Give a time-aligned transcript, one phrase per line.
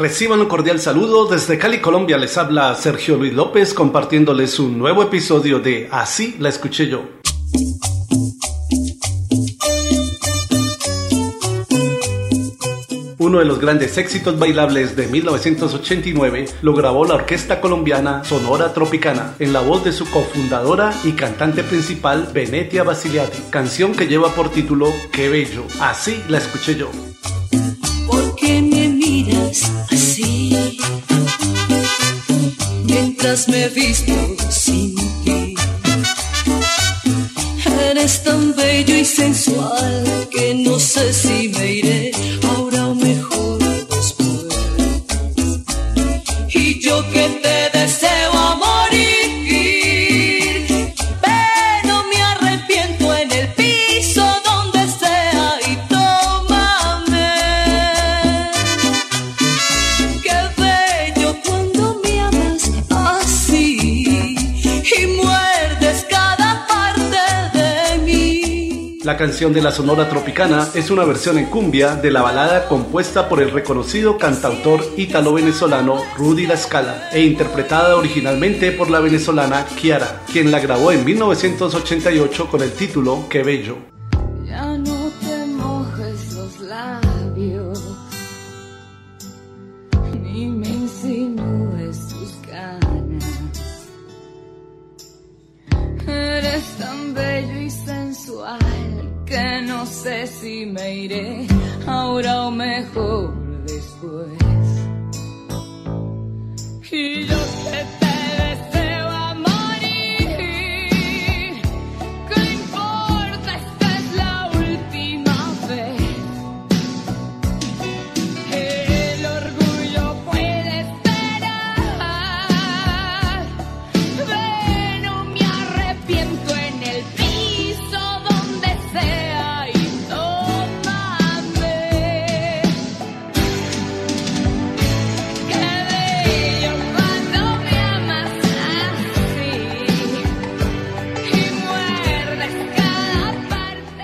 [0.00, 2.16] Reciban un cordial saludo desde Cali, Colombia.
[2.16, 7.02] Les habla Sergio Luis López compartiéndoles un nuevo episodio de Así la escuché yo.
[13.18, 19.34] Uno de los grandes éxitos bailables de 1989 lo grabó la orquesta colombiana Sonora Tropicana
[19.38, 24.48] en la voz de su cofundadora y cantante principal Venetia Basiliati, canción que lleva por
[24.48, 25.64] título Qué bello.
[25.78, 26.90] Así la escuché yo.
[33.30, 34.12] Me visto
[34.50, 34.92] sin
[35.24, 35.54] ti.
[37.88, 42.10] Eres tan bello y sensual que no sé si me iré
[69.10, 73.28] La canción de la Sonora Tropicana es una versión en cumbia de la balada compuesta
[73.28, 80.22] por el reconocido cantautor ítalo-venezolano Rudy La Scala e interpretada originalmente por la venezolana Kiara,
[80.32, 83.78] quien la grabó en 1988 con el título Qué bello.
[84.46, 87.82] Ya no te mojes los labios,
[90.22, 92.30] ni me insinúes tus.
[96.06, 97.70] Eres tan bello y
[99.30, 101.46] que no sé si me iré
[101.86, 103.32] ahora o mejor
[103.64, 104.38] después.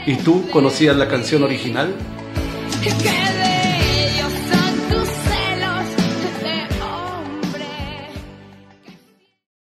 [0.06, 1.92] ¿Y tú conocías la canción original?